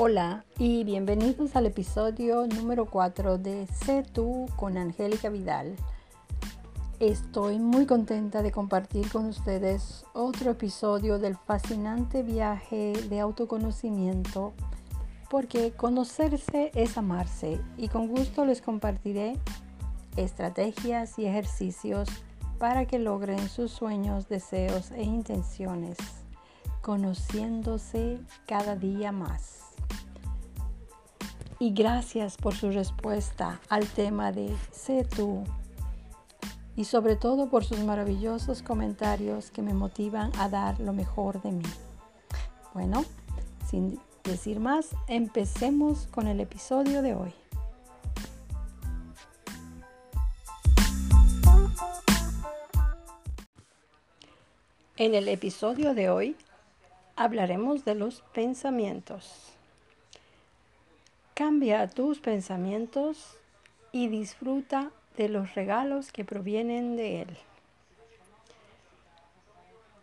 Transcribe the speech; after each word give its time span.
Hola 0.00 0.44
y 0.60 0.84
bienvenidos 0.84 1.56
al 1.56 1.66
episodio 1.66 2.46
número 2.46 2.86
4 2.86 3.36
de 3.36 3.66
Sé 3.66 4.04
tú 4.04 4.46
con 4.54 4.78
Angélica 4.78 5.28
Vidal. 5.28 5.74
Estoy 7.00 7.58
muy 7.58 7.84
contenta 7.84 8.42
de 8.42 8.52
compartir 8.52 9.10
con 9.10 9.26
ustedes 9.26 10.04
otro 10.12 10.52
episodio 10.52 11.18
del 11.18 11.34
fascinante 11.34 12.22
viaje 12.22 12.92
de 13.08 13.18
autoconocimiento 13.18 14.52
porque 15.28 15.72
conocerse 15.72 16.70
es 16.76 16.96
amarse 16.96 17.60
y 17.76 17.88
con 17.88 18.06
gusto 18.06 18.44
les 18.44 18.62
compartiré 18.62 19.36
estrategias 20.16 21.18
y 21.18 21.26
ejercicios 21.26 22.08
para 22.60 22.86
que 22.86 23.00
logren 23.00 23.48
sus 23.48 23.72
sueños, 23.72 24.28
deseos 24.28 24.92
e 24.92 25.02
intenciones, 25.02 25.98
conociéndose 26.82 28.20
cada 28.46 28.76
día 28.76 29.10
más 29.10 29.67
y 31.58 31.72
gracias 31.72 32.36
por 32.36 32.54
su 32.54 32.70
respuesta 32.70 33.60
al 33.68 33.86
tema 33.86 34.32
de 34.32 34.54
Sé 34.70 35.04
tú 35.04 35.44
y 36.76 36.84
sobre 36.84 37.16
todo 37.16 37.50
por 37.50 37.64
sus 37.64 37.80
maravillosos 37.80 38.62
comentarios 38.62 39.50
que 39.50 39.62
me 39.62 39.74
motivan 39.74 40.30
a 40.38 40.48
dar 40.48 40.78
lo 40.78 40.92
mejor 40.92 41.42
de 41.42 41.52
mí. 41.52 41.64
Bueno, 42.72 43.04
sin 43.68 43.98
decir 44.22 44.60
más, 44.60 44.90
empecemos 45.08 46.06
con 46.12 46.28
el 46.28 46.40
episodio 46.40 47.02
de 47.02 47.14
hoy. 47.14 47.34
En 54.96 55.14
el 55.14 55.28
episodio 55.28 55.94
de 55.94 56.10
hoy 56.10 56.36
hablaremos 57.16 57.84
de 57.84 57.94
los 57.94 58.22
pensamientos. 58.32 59.47
Cambia 61.38 61.86
tus 61.86 62.18
pensamientos 62.18 63.36
y 63.92 64.08
disfruta 64.08 64.90
de 65.16 65.28
los 65.28 65.54
regalos 65.54 66.10
que 66.10 66.24
provienen 66.24 66.96
de 66.96 67.22
Él. 67.22 67.28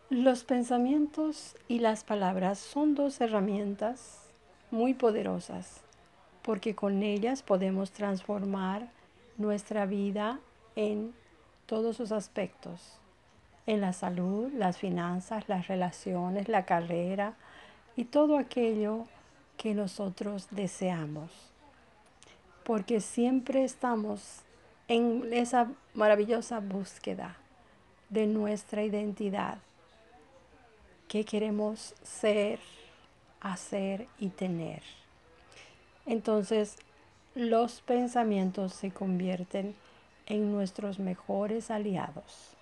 Los 0.10 0.46
pensamientos 0.46 1.58
y 1.68 1.80
las 1.80 2.06
palabras 2.06 2.58
son 2.58 2.96
dos 2.96 3.20
herramientas 3.20 4.30
muy 4.72 4.94
poderosas 4.94 5.82
porque 6.42 6.74
con 6.74 7.04
ellas 7.04 7.44
podemos 7.44 7.92
transformar 7.92 8.88
nuestra 9.38 9.86
vida 9.86 10.40
en 10.78 11.14
todos 11.66 11.98
sus 11.98 12.14
aspectos, 12.14 12.98
en 13.68 13.82
la 13.82 13.92
salud, 13.92 14.54
las 14.54 14.78
finanzas, 14.78 15.50
las 15.50 15.68
relaciones, 15.68 16.48
la 16.48 16.64
carrera 16.64 17.34
y 17.98 18.06
todo 18.06 18.38
aquello 18.38 19.06
que 19.58 19.74
nosotros 19.74 20.48
deseamos. 20.52 21.32
Porque 22.64 23.00
siempre 23.02 23.64
estamos 23.64 24.42
en 24.88 25.32
esa 25.34 25.72
maravillosa 25.94 26.60
búsqueda 26.60 27.38
de 28.10 28.28
nuestra 28.28 28.84
identidad. 28.84 29.58
¿Qué 31.08 31.24
queremos 31.24 31.94
ser, 32.04 32.60
hacer 33.42 34.08
y 34.20 34.30
tener? 34.30 34.82
Entonces, 36.06 36.78
los 37.36 37.82
pensamientos 37.82 38.74
se 38.74 38.92
convierten 38.92 39.76
en 40.26 40.52
nuestros 40.52 41.00
mejores 41.00 41.70
aliados. 41.70 42.55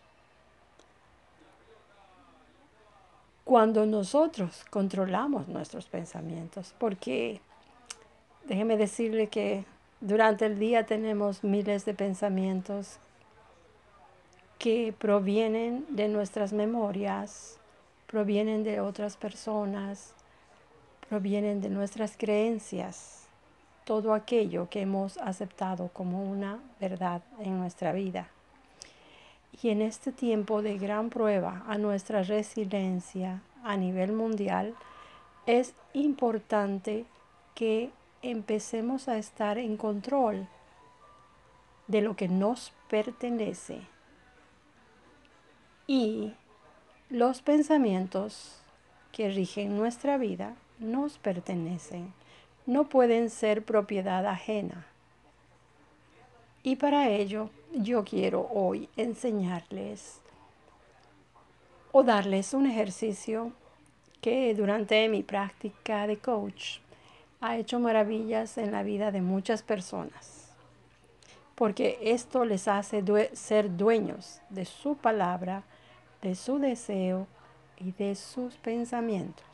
Cuando 3.54 3.86
nosotros 3.86 4.66
controlamos 4.72 5.48
nuestros 5.48 5.86
pensamientos, 5.86 6.74
porque 6.80 7.40
déjeme 8.48 8.78
decirle 8.78 9.28
que 9.28 9.64
durante 10.02 10.48
el 10.48 10.58
día 10.58 10.88
tenemos 10.88 11.44
miles 11.44 11.86
de 11.86 11.94
pensamientos 11.94 12.98
que 14.58 14.92
provienen 14.98 15.86
de 15.90 16.08
nuestras 16.08 16.52
memorias, 16.52 17.60
provienen 18.08 18.64
de 18.64 18.80
otras 18.80 19.18
personas, 19.18 20.16
provienen 21.08 21.62
de 21.62 21.70
nuestras 21.70 22.18
creencias, 22.18 23.28
todo 23.86 24.16
aquello 24.16 24.68
que 24.68 24.82
hemos 24.82 25.20
aceptado 25.20 25.90
como 25.94 26.24
una 26.24 26.60
verdad 26.80 27.22
en 27.38 27.60
nuestra 27.60 27.92
vida. 27.92 28.33
Y 29.62 29.70
en 29.70 29.82
este 29.82 30.12
tiempo 30.12 30.62
de 30.62 30.78
gran 30.78 31.10
prueba 31.10 31.64
a 31.68 31.78
nuestra 31.78 32.24
resiliencia 32.24 33.42
a 33.64 33.78
nivel 33.78 34.12
mundial, 34.12 34.76
es 35.46 35.74
importante 35.94 37.06
que 37.56 37.92
empecemos 38.22 39.08
a 39.08 39.18
estar 39.18 39.58
en 39.58 39.78
control 39.78 40.48
de 41.88 42.02
lo 42.02 42.16
que 42.16 42.28
nos 42.28 42.74
pertenece. 42.90 43.82
Y 45.86 46.34
los 47.10 47.42
pensamientos 47.42 48.60
que 49.12 49.30
rigen 49.30 49.78
nuestra 49.78 50.18
vida 50.18 50.56
nos 50.80 51.18
pertenecen, 51.18 52.14
no 52.66 52.86
pueden 52.86 53.30
ser 53.30 53.64
propiedad 53.64 54.26
ajena. 54.26 54.88
Y 56.64 56.78
para 56.78 57.10
ello 57.10 57.50
yo 57.74 58.06
quiero 58.06 58.50
hoy 58.54 58.88
enseñarles 58.96 60.22
o 61.92 62.04
darles 62.04 62.54
un 62.54 62.66
ejercicio 62.66 63.52
que 64.22 64.56
durante 64.56 65.10
mi 65.10 65.24
práctica 65.24 66.08
de 66.08 66.18
coach 66.18 66.80
ha 67.42 67.58
hecho 67.58 67.80
maravillas 67.80 68.58
en 68.58 68.72
la 68.72 68.82
vida 68.82 69.12
de 69.12 69.22
muchas 69.22 69.62
personas. 69.62 70.54
Porque 71.56 72.00
esto 72.02 72.46
les 72.46 72.70
hace 72.70 73.04
ser 73.34 73.76
dueños 73.76 74.40
de 74.50 74.64
su 74.64 74.96
palabra, 74.96 75.64
de 76.22 76.36
su 76.36 76.60
deseo 76.60 77.28
y 77.78 77.92
de 77.92 78.16
sus 78.16 78.56
pensamientos. 78.56 79.46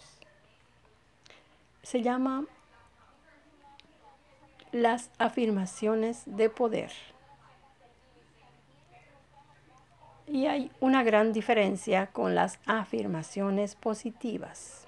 Se 1.82 2.04
llama 2.04 2.46
las 4.72 5.10
afirmaciones 5.18 6.24
de 6.26 6.50
poder. 6.50 6.92
Y 10.28 10.46
hay 10.46 10.72
una 10.80 11.04
gran 11.04 11.34
diferencia 11.34 12.08
con 12.08 12.36
las 12.36 12.60
afirmaciones 12.66 13.76
positivas. 13.76 14.88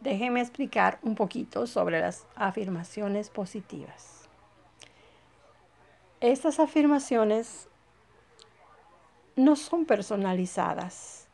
Déjeme 0.00 0.40
explicar 0.40 0.98
un 1.02 1.14
poquito 1.14 1.66
sobre 1.66 2.00
las 2.00 2.26
afirmaciones 2.34 3.30
positivas. 3.30 4.28
Estas 6.20 6.58
afirmaciones 6.58 7.68
no 9.36 9.56
son 9.56 9.86
personalizadas 9.86 11.28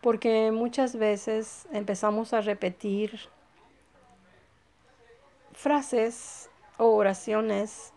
porque 0.00 0.50
muchas 0.50 0.96
veces 0.96 1.66
empezamos 1.72 2.32
a 2.32 2.40
repetir 2.40 3.20
frases 5.52 6.49
o 6.80 6.96
oraciones, 6.96 7.92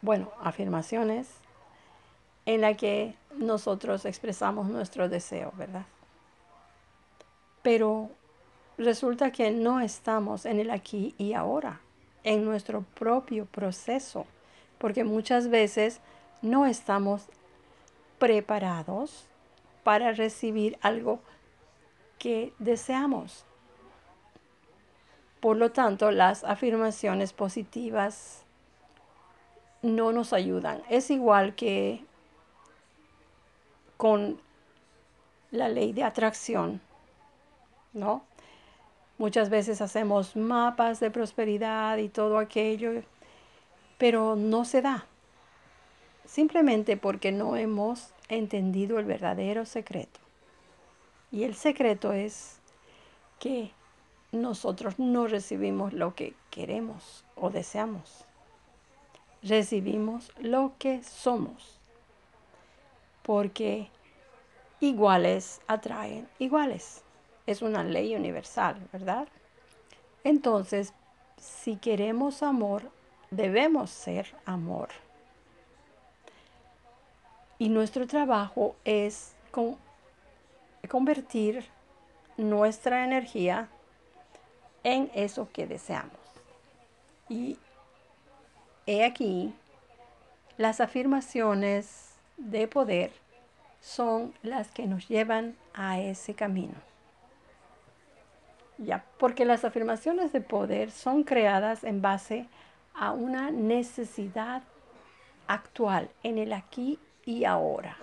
bueno, 0.00 0.32
afirmaciones 0.40 1.28
en 2.46 2.62
la 2.62 2.74
que 2.74 3.14
nosotros 3.36 4.06
expresamos 4.06 4.68
nuestro 4.68 5.10
deseo, 5.10 5.52
¿verdad? 5.58 5.84
Pero 7.60 8.08
resulta 8.78 9.30
que 9.30 9.50
no 9.50 9.80
estamos 9.80 10.46
en 10.46 10.58
el 10.58 10.70
aquí 10.70 11.14
y 11.18 11.34
ahora, 11.34 11.80
en 12.24 12.46
nuestro 12.46 12.80
propio 12.80 13.44
proceso, 13.44 14.24
porque 14.78 15.04
muchas 15.04 15.48
veces 15.48 16.00
no 16.40 16.64
estamos 16.64 17.26
preparados 18.18 19.26
para 19.84 20.12
recibir 20.12 20.78
algo 20.80 21.20
que 22.18 22.54
deseamos. 22.58 23.44
Por 25.46 25.58
lo 25.58 25.70
tanto, 25.70 26.10
las 26.10 26.42
afirmaciones 26.42 27.32
positivas 27.32 28.42
no 29.80 30.10
nos 30.10 30.32
ayudan. 30.32 30.82
Es 30.88 31.08
igual 31.08 31.54
que 31.54 32.04
con 33.96 34.40
la 35.52 35.68
ley 35.68 35.92
de 35.92 36.02
atracción, 36.02 36.80
¿no? 37.92 38.24
Muchas 39.18 39.48
veces 39.48 39.80
hacemos 39.80 40.34
mapas 40.34 40.98
de 40.98 41.12
prosperidad 41.12 41.98
y 41.98 42.08
todo 42.08 42.38
aquello, 42.38 43.04
pero 43.98 44.34
no 44.34 44.64
se 44.64 44.82
da. 44.82 45.06
Simplemente 46.24 46.96
porque 46.96 47.30
no 47.30 47.54
hemos 47.54 48.12
entendido 48.28 48.98
el 48.98 49.04
verdadero 49.04 49.64
secreto. 49.64 50.18
Y 51.30 51.44
el 51.44 51.54
secreto 51.54 52.12
es 52.12 52.58
que 53.38 53.75
nosotros 54.36 54.98
no 54.98 55.26
recibimos 55.26 55.92
lo 55.92 56.14
que 56.14 56.34
queremos 56.50 57.24
o 57.34 57.50
deseamos. 57.50 58.24
Recibimos 59.42 60.32
lo 60.38 60.72
que 60.78 61.02
somos 61.02 61.76
porque 63.26 63.88
iguales 64.78 65.60
atraen 65.66 66.28
iguales. 66.38 67.02
Es 67.44 67.60
una 67.60 67.82
ley 67.82 68.14
universal, 68.14 68.80
¿verdad? 68.92 69.26
Entonces, 70.22 70.94
si 71.36 71.76
queremos 71.76 72.44
amor, 72.44 72.90
debemos 73.32 73.90
ser 73.90 74.32
amor. 74.44 74.90
Y 77.58 77.68
nuestro 77.68 78.06
trabajo 78.06 78.76
es 78.84 79.34
convertir 80.88 81.64
nuestra 82.36 83.04
energía 83.04 83.68
en 84.86 85.10
eso 85.14 85.48
que 85.52 85.66
deseamos. 85.66 86.12
Y 87.28 87.58
he 88.86 89.04
aquí, 89.04 89.52
las 90.58 90.80
afirmaciones 90.80 92.14
de 92.36 92.68
poder 92.68 93.10
son 93.80 94.32
las 94.44 94.70
que 94.70 94.86
nos 94.86 95.08
llevan 95.08 95.56
a 95.74 95.98
ese 95.98 96.34
camino. 96.34 96.74
Ya, 98.78 99.04
porque 99.18 99.44
las 99.44 99.64
afirmaciones 99.64 100.32
de 100.32 100.40
poder 100.40 100.92
son 100.92 101.24
creadas 101.24 101.82
en 101.82 102.00
base 102.00 102.46
a 102.94 103.10
una 103.10 103.50
necesidad 103.50 104.62
actual 105.48 106.10
en 106.22 106.38
el 106.38 106.52
aquí 106.52 107.00
y 107.24 107.44
ahora. 107.44 107.96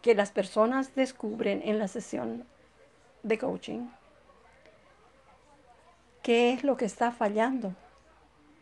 Que 0.00 0.14
las 0.14 0.30
personas 0.30 0.94
descubren 0.94 1.60
en 1.62 1.78
la 1.78 1.88
sesión 1.88 2.46
de 3.22 3.38
coaching 3.38 3.86
qué 6.22 6.52
es 6.52 6.64
lo 6.64 6.76
que 6.76 6.84
está 6.84 7.12
fallando, 7.12 7.74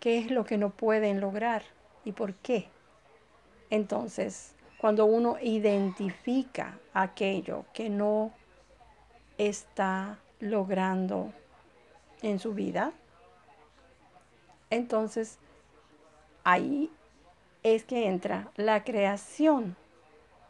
qué 0.01 0.19
es 0.19 0.31
lo 0.31 0.45
que 0.45 0.59
no 0.59 0.71
pueden 0.71 1.21
lograr 1.21 1.63
y 2.05 2.13
por 2.13 2.35
qué. 2.35 2.69
Entonces, 3.71 4.55
cuando 4.79 5.07
uno 5.07 5.37
identifica 5.43 6.79
aquello 6.95 7.65
que 7.73 7.91
no 7.91 8.33
está 9.37 10.19
logrando 10.41 11.33
en 12.23 12.39
su 12.39 12.55
vida, 12.55 12.93
entonces 14.71 15.39
ahí 16.45 16.91
es 17.63 17.85
que 17.85 18.07
entra 18.07 18.51
la 18.57 18.85
creación 18.85 19.77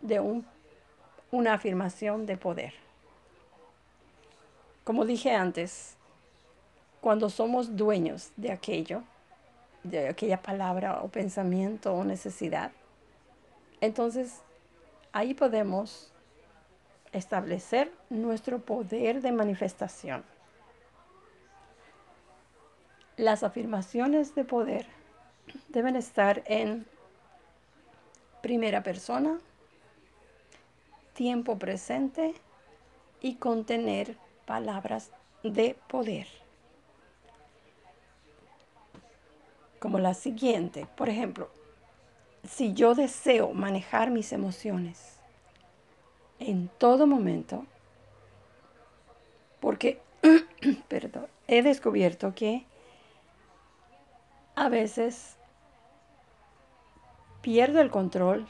de 0.00 0.20
un, 0.20 0.46
una 1.30 1.54
afirmación 1.54 2.26
de 2.26 2.36
poder. 2.36 2.87
Como 4.88 5.04
dije 5.04 5.32
antes, 5.34 5.98
cuando 7.02 7.28
somos 7.28 7.76
dueños 7.76 8.30
de 8.36 8.50
aquello, 8.50 9.02
de 9.82 10.08
aquella 10.08 10.40
palabra 10.40 11.02
o 11.02 11.08
pensamiento 11.08 11.92
o 11.92 12.04
necesidad, 12.04 12.72
entonces 13.82 14.40
ahí 15.12 15.34
podemos 15.34 16.10
establecer 17.12 17.92
nuestro 18.08 18.60
poder 18.60 19.20
de 19.20 19.30
manifestación. 19.30 20.24
Las 23.18 23.42
afirmaciones 23.42 24.34
de 24.34 24.44
poder 24.44 24.86
deben 25.68 25.96
estar 25.96 26.42
en 26.46 26.86
primera 28.40 28.82
persona, 28.82 29.38
tiempo 31.12 31.58
presente 31.58 32.32
y 33.20 33.34
contener 33.34 34.16
palabras 34.48 35.10
de 35.42 35.76
poder. 35.88 36.26
Como 39.78 39.98
la 39.98 40.14
siguiente, 40.14 40.86
por 40.96 41.10
ejemplo, 41.10 41.50
si 42.48 42.72
yo 42.72 42.94
deseo 42.94 43.52
manejar 43.52 44.10
mis 44.10 44.32
emociones 44.32 45.20
en 46.38 46.68
todo 46.78 47.06
momento, 47.06 47.66
porque, 49.60 50.00
perdón, 50.88 51.26
he 51.46 51.62
descubierto 51.62 52.34
que 52.34 52.64
a 54.54 54.70
veces 54.70 55.36
pierdo 57.42 57.82
el 57.82 57.90
control 57.90 58.46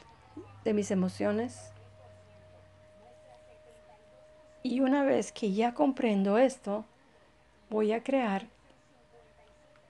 de 0.63 0.73
mis 0.73 0.91
emociones. 0.91 1.73
Y 4.61 4.81
una 4.81 5.03
vez 5.03 5.31
que 5.31 5.53
ya 5.53 5.73
comprendo 5.73 6.37
esto, 6.37 6.85
voy 7.69 7.93
a 7.93 8.03
crear 8.03 8.47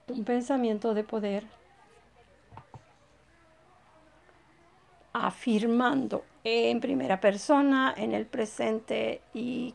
un 0.08 0.24
pensamiento 0.24 0.94
de 0.94 1.04
poder 1.04 1.46
afirmando 5.14 6.24
en 6.44 6.80
primera 6.80 7.20
persona, 7.20 7.94
en 7.98 8.14
el 8.14 8.26
presente 8.26 9.22
y 9.34 9.74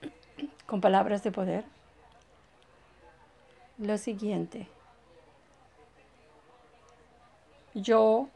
con 0.66 0.80
palabras 0.80 1.22
de 1.22 1.32
poder. 1.32 1.64
Lo 3.78 3.96
siguiente. 3.96 4.66
Yo 7.74 8.28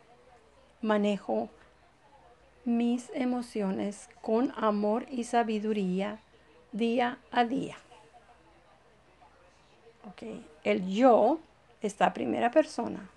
manejo 0.82 1.48
mis 2.64 3.10
emociones 3.14 4.08
con 4.20 4.52
amor 4.56 5.06
y 5.10 5.24
sabiduría 5.24 6.20
día 6.72 7.18
a 7.30 7.44
día. 7.44 7.76
Okay. 10.12 10.46
El 10.64 10.88
yo 10.88 11.40
está 11.80 12.12
primera 12.12 12.50
persona. 12.50 13.08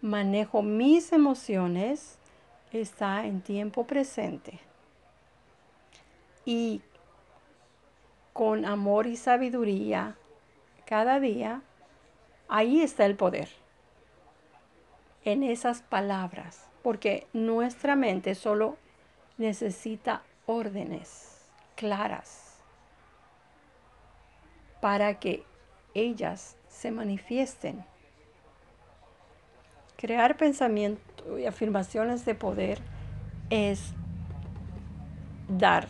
Manejo 0.00 0.62
mis 0.62 1.12
emociones, 1.12 2.18
está 2.72 3.24
en 3.26 3.40
tiempo 3.40 3.86
presente. 3.86 4.58
Y 6.44 6.80
con 8.32 8.64
amor 8.64 9.06
y 9.06 9.16
sabiduría 9.16 10.16
cada 10.86 11.20
día, 11.20 11.62
ahí 12.48 12.82
está 12.82 13.06
el 13.06 13.16
poder 13.16 13.48
en 15.24 15.42
esas 15.42 15.82
palabras, 15.82 16.66
porque 16.82 17.26
nuestra 17.32 17.96
mente 17.96 18.34
solo 18.34 18.76
necesita 19.38 20.22
órdenes 20.46 21.40
claras 21.76 22.58
para 24.80 25.18
que 25.18 25.44
ellas 25.94 26.56
se 26.68 26.90
manifiesten. 26.90 27.84
Crear 29.96 30.36
pensamiento 30.36 31.38
y 31.38 31.46
afirmaciones 31.46 32.24
de 32.24 32.34
poder 32.34 32.80
es 33.50 33.92
dar 35.48 35.86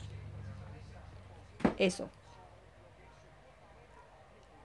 eso, 1.78 2.10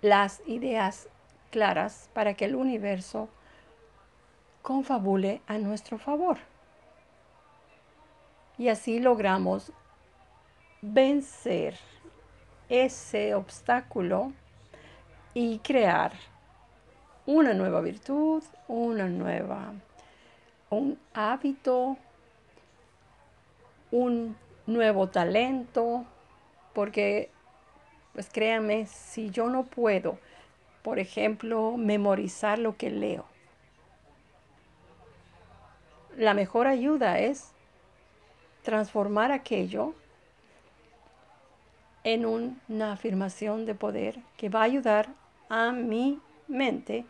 las 0.01 0.41
ideas 0.45 1.07
claras 1.51 2.09
para 2.13 2.33
que 2.33 2.45
el 2.45 2.55
universo 2.55 3.29
confabule 4.61 5.41
a 5.47 5.57
nuestro 5.57 5.97
favor. 5.97 6.37
Y 8.57 8.69
así 8.69 8.99
logramos 8.99 9.71
vencer 10.81 11.75
ese 12.69 13.35
obstáculo 13.35 14.33
y 15.33 15.59
crear 15.59 16.11
una 17.25 17.53
nueva 17.53 17.81
virtud, 17.81 18.43
una 18.67 19.07
nueva, 19.07 19.73
un 20.69 20.97
hábito, 21.13 21.97
un 23.91 24.35
nuevo 24.65 25.07
talento, 25.09 26.05
porque, 26.73 27.29
pues 28.13 28.29
créanme, 28.29 28.85
si 28.85 29.29
yo 29.29 29.49
no 29.49 29.63
puedo, 29.63 30.17
por 30.83 30.99
ejemplo, 30.99 31.75
memorizar 31.77 32.59
lo 32.59 32.77
que 32.77 32.89
leo, 32.89 33.25
la 36.17 36.33
mejor 36.33 36.65
ayuda 36.65 37.19
es 37.19 37.51
transformar 38.63 39.31
aquello 39.31 39.93
en 42.03 42.25
una 42.25 42.93
afirmación 42.93 43.65
de 43.67 43.75
poder 43.75 44.19
que 44.35 44.49
va 44.49 44.61
a 44.61 44.63
ayudar 44.63 45.09
a 45.47 45.71
mi 45.71 46.19
mente 46.47 47.05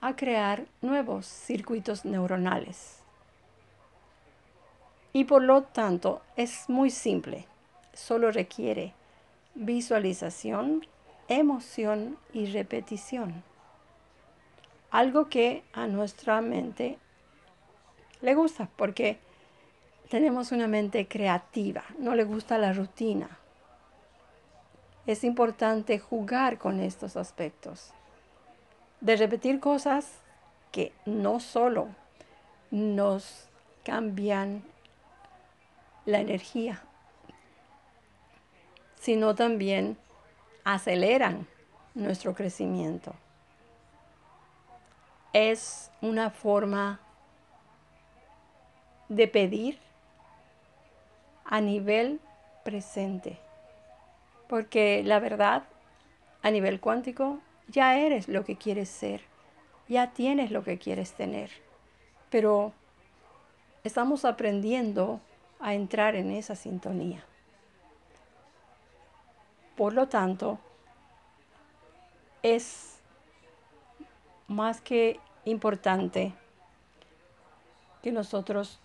a 0.00 0.14
crear 0.14 0.66
nuevos 0.82 1.26
circuitos 1.26 2.04
neuronales. 2.04 3.00
Y 5.12 5.24
por 5.24 5.42
lo 5.42 5.62
tanto 5.62 6.22
es 6.36 6.68
muy 6.68 6.90
simple, 6.90 7.46
solo 7.92 8.30
requiere 8.30 8.94
visualización, 9.56 10.86
emoción 11.26 12.16
y 12.32 12.46
repetición. 12.46 13.42
Algo 14.92 15.28
que 15.28 15.64
a 15.72 15.88
nuestra 15.88 16.40
mente 16.40 16.98
le 18.20 18.34
gusta 18.34 18.68
porque 18.76 19.18
tenemos 20.08 20.52
una 20.52 20.66
mente 20.66 21.06
creativa, 21.06 21.84
no 21.98 22.14
le 22.14 22.24
gusta 22.24 22.58
la 22.58 22.72
rutina. 22.72 23.38
Es 25.06 25.24
importante 25.24 25.98
jugar 25.98 26.58
con 26.58 26.80
estos 26.80 27.16
aspectos, 27.16 27.92
de 29.00 29.16
repetir 29.16 29.60
cosas 29.60 30.18
que 30.72 30.92
no 31.06 31.40
solo 31.40 31.88
nos 32.70 33.48
cambian 33.84 34.62
la 36.04 36.20
energía, 36.20 36.82
sino 38.96 39.34
también 39.34 39.96
aceleran 40.64 41.46
nuestro 41.94 42.34
crecimiento. 42.34 43.14
Es 45.32 45.90
una 46.00 46.30
forma 46.30 47.00
de 49.08 49.28
pedir 49.28 49.78
a 51.44 51.60
nivel 51.60 52.20
presente. 52.64 53.38
Porque 54.48 55.02
la 55.04 55.18
verdad, 55.18 55.64
a 56.42 56.50
nivel 56.50 56.80
cuántico, 56.80 57.40
ya 57.68 57.98
eres 57.98 58.28
lo 58.28 58.44
que 58.44 58.56
quieres 58.56 58.88
ser, 58.88 59.22
ya 59.88 60.12
tienes 60.12 60.50
lo 60.50 60.62
que 60.64 60.78
quieres 60.78 61.12
tener. 61.12 61.50
Pero 62.30 62.72
estamos 63.84 64.24
aprendiendo 64.24 65.20
a 65.60 65.74
entrar 65.74 66.14
en 66.14 66.30
esa 66.30 66.54
sintonía. 66.54 67.24
Por 69.76 69.92
lo 69.92 70.08
tanto, 70.08 70.58
es 72.42 72.98
más 74.48 74.80
que 74.80 75.20
importante 75.44 76.34
que 78.02 78.12
nosotros 78.12 78.80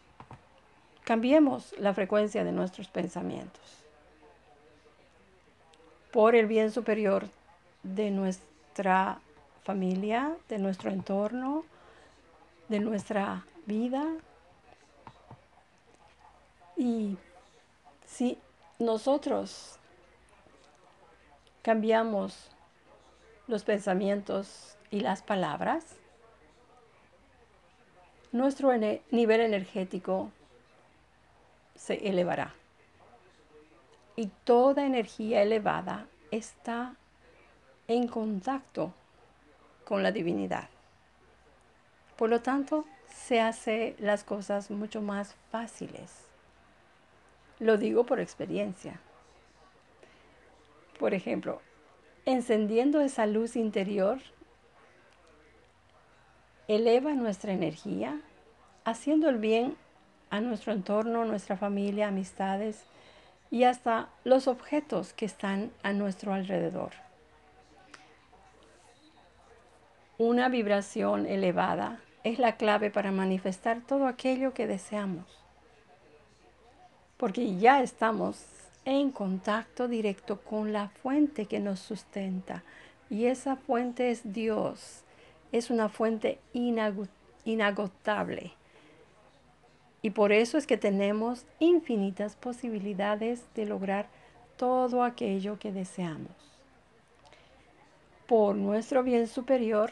cambiemos 1.04 1.74
la 1.78 1.94
frecuencia 1.94 2.44
de 2.44 2.52
nuestros 2.52 2.88
pensamientos 2.88 3.62
por 6.12 6.36
el 6.36 6.46
bien 6.46 6.72
superior 6.72 7.28
de 7.82 8.12
nuestra 8.12 9.20
familia, 9.64 10.36
de 10.48 10.60
nuestro 10.60 10.92
entorno, 10.92 11.66
de 12.70 12.80
nuestra 12.80 13.46
vida. 13.66 14.06
Y 16.78 17.18
si 18.06 18.38
nosotros 18.78 19.80
cambiamos 21.64 22.52
los 23.48 23.64
pensamientos 23.64 24.78
y 24.92 25.00
las 25.00 25.24
palabras, 25.24 25.84
nuestro 28.32 28.72
nivel 29.12 29.42
energético 29.42 30.32
se 31.76 31.96
elevará. 32.08 32.54
Y 34.16 34.28
toda 34.44 34.86
energía 34.86 35.42
elevada 35.42 36.08
está 36.32 36.96
en 37.88 38.08
contacto 38.08 38.94
con 39.86 40.04
la 40.04 40.12
divinidad. 40.12 40.70
Por 42.18 42.30
lo 42.30 42.42
tanto, 42.42 42.86
se 43.08 43.42
hace 43.42 43.96
las 44.00 44.24
cosas 44.24 44.72
mucho 44.72 45.02
más 45.02 45.36
fáciles. 45.52 46.12
Lo 47.60 47.78
digo 47.78 48.06
por 48.06 48.20
experiencia. 48.20 49.00
Por 51.00 51.14
ejemplo, 51.14 51.62
encendiendo 52.26 53.02
esa 53.02 53.26
luz 53.26 53.56
interior, 53.56 54.20
eleva 56.68 57.14
nuestra 57.14 57.52
energía, 57.52 58.22
haciendo 58.86 59.30
el 59.30 59.38
bien 59.38 59.76
a 60.34 60.42
nuestro 60.42 60.74
entorno, 60.74 61.26
nuestra 61.26 61.58
familia, 61.58 62.08
amistades 62.08 62.86
y 63.52 63.66
hasta 63.66 64.10
los 64.24 64.48
objetos 64.48 65.14
que 65.14 65.26
están 65.26 65.70
a 65.84 65.94
nuestro 65.94 66.34
alrededor. 66.34 66.90
Una 70.18 70.50
vibración 70.50 71.28
elevada 71.28 72.00
es 72.24 72.40
la 72.40 72.58
clave 72.58 72.90
para 72.90 73.12
manifestar 73.12 73.82
todo 73.82 74.08
aquello 74.08 74.56
que 74.56 74.66
deseamos, 74.66 75.28
porque 77.18 77.56
ya 77.58 77.84
estamos 77.84 78.44
en 78.86 79.12
contacto 79.12 79.88
directo 79.88 80.42
con 80.42 80.74
la 80.74 80.90
fuente 80.90 81.46
que 81.46 81.60
nos 81.60 81.80
sustenta. 81.80 82.64
Y 83.08 83.26
esa 83.26 83.56
fuente 83.56 84.10
es 84.10 84.34
Dios. 84.34 85.04
Es 85.52 85.70
una 85.70 85.90
fuente 85.90 86.40
inagotable. 87.46 88.54
Y 90.04 90.12
por 90.12 90.34
eso 90.34 90.58
es 90.58 90.68
que 90.68 90.78
tenemos 90.78 91.46
infinitas 91.60 92.36
posibilidades 92.36 93.42
de 93.56 93.66
lograr 93.66 94.08
todo 94.58 95.02
aquello 95.02 95.58
que 95.58 95.72
deseamos. 95.72 96.36
Por 98.28 98.56
nuestro 98.56 99.02
bien 99.04 99.28
superior, 99.28 99.92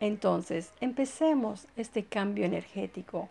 entonces 0.00 0.72
empecemos 0.80 1.66
este 1.76 2.04
cambio 2.04 2.44
energético 2.44 3.28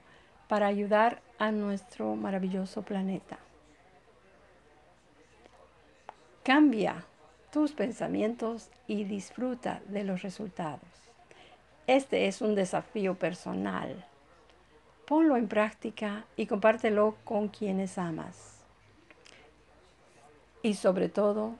para 0.49 0.67
ayudar 0.67 1.21
a 1.39 1.51
nuestro 1.51 2.15
maravilloso 2.15 2.81
planeta. 2.81 3.39
Cambia 6.43 7.05
tus 7.51 7.71
pensamientos 7.71 8.69
y 8.85 9.05
disfruta 9.05 9.81
de 9.87 10.03
los 10.03 10.23
resultados. 10.23 10.81
Este 11.87 12.27
es 12.27 12.41
un 12.41 12.53
desafío 12.53 13.15
personal. 13.15 14.06
Ponlo 15.07 15.37
en 15.37 15.47
práctica 15.47 16.25
y 16.35 16.47
compártelo 16.47 17.15
con 17.23 17.47
quienes 17.47 17.97
amas. 17.97 18.57
Y 20.61 20.73
sobre 20.73 21.07
todo, 21.07 21.55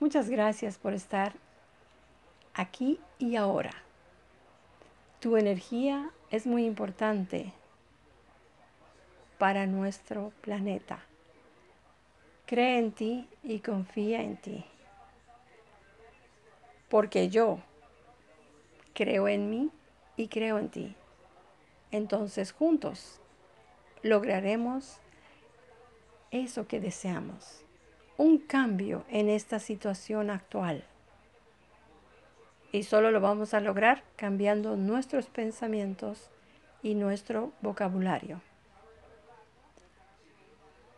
muchas 0.00 0.30
gracias 0.30 0.78
por 0.78 0.94
estar 0.94 1.34
aquí 2.54 2.98
y 3.18 3.36
ahora. 3.36 3.74
Tu 5.20 5.36
energía 5.36 6.10
es 6.30 6.46
muy 6.46 6.64
importante 6.64 7.52
para 9.36 9.66
nuestro 9.66 10.32
planeta. 10.40 11.00
Cree 12.46 12.78
en 12.78 12.92
ti 12.92 13.28
y 13.42 13.58
confía 13.58 14.22
en 14.22 14.38
ti. 14.38 14.64
Porque 16.88 17.28
yo 17.28 17.58
creo 18.94 19.28
en 19.28 19.50
mí 19.50 19.70
y 20.16 20.28
creo 20.28 20.58
en 20.58 20.70
ti. 20.70 20.96
Entonces 21.96 22.52
juntos 22.52 23.22
lograremos 24.02 24.98
eso 26.30 26.68
que 26.68 26.78
deseamos. 26.78 27.62
Un 28.18 28.36
cambio 28.36 29.06
en 29.08 29.30
esta 29.30 29.58
situación 29.58 30.28
actual. 30.28 30.84
Y 32.70 32.82
solo 32.82 33.10
lo 33.10 33.22
vamos 33.22 33.54
a 33.54 33.60
lograr 33.60 34.04
cambiando 34.16 34.76
nuestros 34.76 35.28
pensamientos 35.28 36.28
y 36.82 36.94
nuestro 36.96 37.52
vocabulario. 37.62 38.42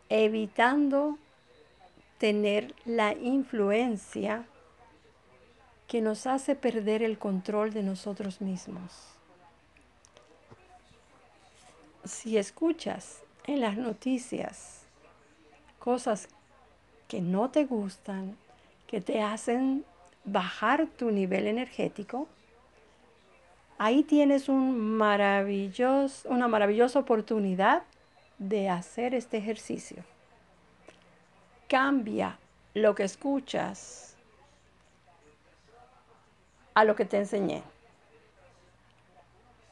Evitando 0.09 1.17
tener 2.19 2.75
la 2.85 3.13
influencia 3.13 4.47
que 5.87 6.01
nos 6.01 6.27
hace 6.27 6.57
perder 6.57 7.05
el 7.05 7.21
control 7.21 7.73
de 7.73 7.85
nosotros 7.85 8.41
mismos. 8.41 9.18
Si 12.09 12.39
escuchas 12.39 13.23
en 13.47 13.61
las 13.61 13.77
noticias 13.77 14.87
cosas 15.79 16.29
que 17.07 17.21
no 17.21 17.51
te 17.51 17.67
gustan, 17.67 18.35
que 18.87 19.03
te 19.03 19.21
hacen 19.21 19.85
bajar 20.25 20.87
tu 20.87 21.11
nivel 21.11 21.47
energético, 21.47 22.27
ahí 23.77 24.05
tienes 24.05 24.49
un 24.49 24.97
maravilloso, 24.97 26.31
una 26.31 26.49
maravillosa 26.49 26.99
oportunidad 26.99 27.83
de 28.39 28.71
hacer 28.71 29.15
este 29.15 29.37
ejercicio. 29.37 30.03
Cambia 31.69 32.39
lo 32.73 32.95
que 32.95 33.03
escuchas 33.03 34.17
a 36.73 36.85
lo 36.85 36.97
que 36.97 37.05
te 37.05 37.19
enseñé. 37.19 37.63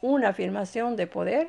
Una 0.03 0.29
afirmación 0.29 0.97
de 0.97 1.07
poder 1.07 1.49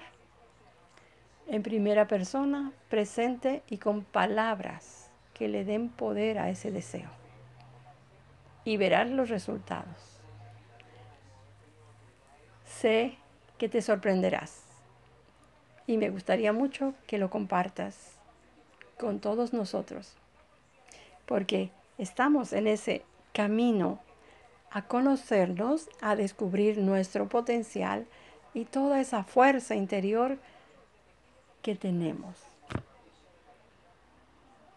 en 1.48 1.64
primera 1.64 2.08
persona, 2.08 2.72
presente 2.90 3.64
y 3.70 3.78
con 3.78 4.04
palabras 4.04 5.10
que 5.34 5.48
le 5.48 5.66
den 5.66 5.90
poder 5.90 6.40
a 6.40 6.50
ese 6.50 6.72
deseo. 6.72 7.10
Y 8.66 8.78
verás 8.78 9.10
los 9.10 9.30
resultados. 9.30 10.20
Sé 12.66 13.18
que 13.58 13.70
te 13.70 13.82
sorprenderás. 13.82 14.64
Y 15.86 15.98
me 15.98 16.10
gustaría 16.10 16.52
mucho 16.52 16.94
que 17.08 17.18
lo 17.18 17.30
compartas 17.30 18.18
con 18.98 19.20
todos 19.20 19.54
nosotros 19.54 20.18
porque 21.28 21.70
estamos 22.00 22.54
en 22.54 22.66
ese 22.66 23.04
camino 23.34 24.00
a 24.72 24.88
conocernos, 24.88 25.90
a 26.02 26.16
descubrir 26.16 26.80
nuestro 26.80 27.30
potencial 27.30 28.08
y 28.54 28.66
toda 28.66 29.00
esa 29.00 29.24
fuerza 29.24 29.76
interior 29.76 30.40
que 31.68 31.76
tenemos. 31.76 32.38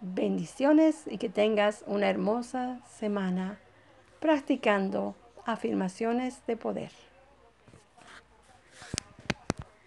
Bendiciones 0.00 1.04
y 1.06 1.18
que 1.18 1.28
tengas 1.28 1.85
una 1.87 2.11
hermosa 2.11 2.80
semana 2.99 3.61
practicando 4.18 5.14
afirmaciones 5.47 6.44
de 6.49 6.56
poder. 6.56 6.90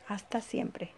Hasta 0.08 0.40
siempre. 0.40 0.94